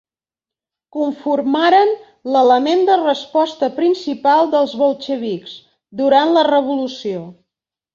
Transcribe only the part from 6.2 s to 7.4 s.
la Revolució.